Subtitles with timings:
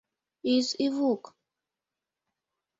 [0.53, 1.23] Из-Ивук